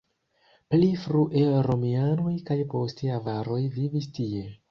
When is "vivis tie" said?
3.79-4.43